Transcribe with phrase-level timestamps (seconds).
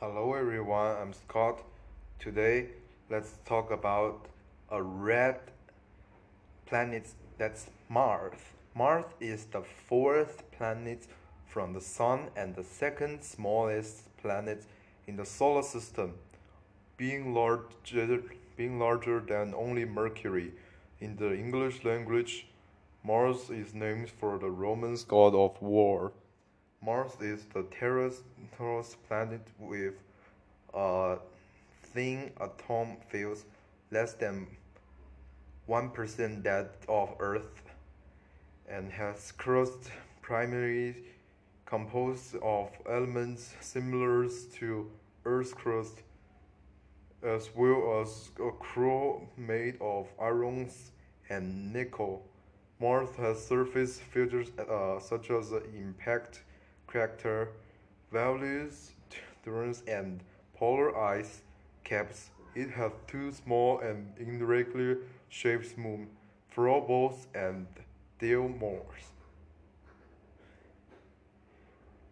[0.00, 1.62] Hello everyone, I'm Scott.
[2.18, 2.66] Today,
[3.08, 4.26] let's talk about
[4.70, 5.40] a red
[6.66, 8.36] planet that's Mars.
[8.74, 11.06] Mars is the fourth planet
[11.46, 14.64] from the Sun and the second smallest planet
[15.06, 16.12] in the solar system,
[16.98, 18.20] being larger,
[18.54, 20.52] being larger than only Mercury.
[21.00, 22.48] In the English language,
[23.02, 26.12] Mars is named for the Roman god of war.
[26.86, 29.94] Mars is the terrestrial planet with
[30.72, 31.16] a
[31.82, 33.42] thin atom field
[33.90, 34.46] less than
[35.68, 37.62] 1% that of Earth
[38.68, 39.90] and has crust
[40.22, 40.94] primarily
[41.64, 44.88] composed of elements similar to
[45.24, 46.02] Earth's crust
[47.20, 50.70] as well as a core made of iron
[51.30, 52.24] and nickel.
[52.78, 56.42] Mars has surface features uh, such as impact
[56.86, 57.48] crater,
[58.12, 58.92] valleys,
[59.44, 60.20] dunes, and
[60.54, 61.42] polar ice
[61.84, 62.30] caps.
[62.54, 66.08] It has two small and irregular shaped moons,
[66.50, 67.66] Phobos and
[68.18, 69.12] Deimos.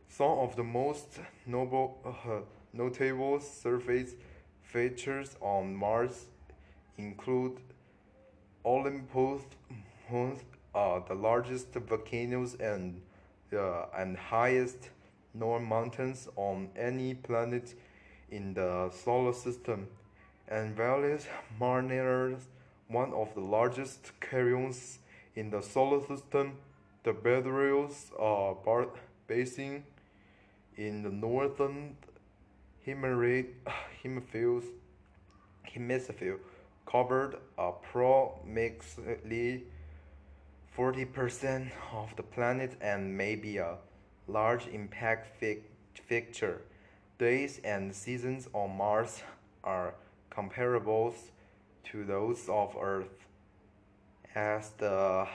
[0.09, 2.41] Some of the most noble, uh,
[2.73, 4.15] notable surface
[4.63, 6.27] features on Mars
[6.99, 7.59] include
[8.65, 9.43] Olympus
[10.75, 13.01] uh, the largest volcanoes and
[13.53, 14.91] uh, and highest
[15.35, 17.75] known mountains on any planet
[18.31, 19.89] in the solar system,
[20.49, 21.27] and Valles
[21.61, 22.45] Marineris,
[22.89, 24.99] one of the largest canyons
[25.35, 26.59] in the solar system,
[27.03, 28.87] the Bedros uh,
[29.27, 29.85] Basin
[30.77, 31.97] in the northern
[32.85, 33.47] hemisphere,
[35.63, 36.39] hemisphere
[36.87, 39.65] covered approximately
[40.77, 43.77] 40% of the planet and maybe a
[44.27, 45.41] large impact
[45.93, 46.63] fixture.
[47.19, 49.23] Days and seasons on Mars
[49.63, 49.95] are
[50.31, 51.15] comparable
[51.85, 53.27] to those of Earth,
[54.35, 55.29] as the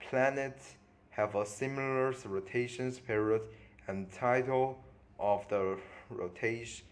[0.00, 0.74] planets
[1.08, 3.40] have a similar rotation period
[3.88, 4.84] and title
[5.18, 5.78] of the
[6.12, 6.82] rotational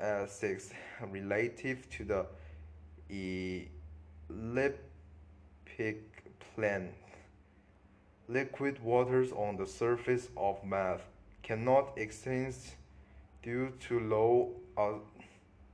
[0.00, 0.70] axis
[1.02, 2.26] relative to the
[8.28, 11.00] Liquid waters on the surface of Mars
[11.42, 12.74] cannot exist
[13.44, 14.50] due to low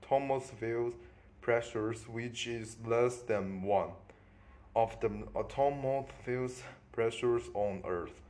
[0.03, 0.95] atmospheric
[1.41, 3.89] pressures which is less than 1
[4.77, 8.21] of the atmospheric pressures on Earth.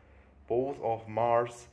[0.47, 1.67] Both of Mars'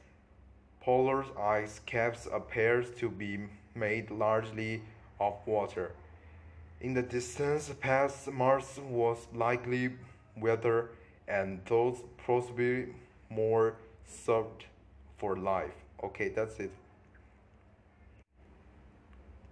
[0.81, 4.81] polar ice caps appear to be made largely
[5.19, 5.91] of water.
[6.81, 9.91] In the distance past, Mars was likely
[10.35, 10.89] weather
[11.27, 12.87] and those possibly
[13.29, 13.75] more
[14.07, 14.65] suited
[15.17, 15.75] for life.
[16.03, 16.71] Okay, that's it.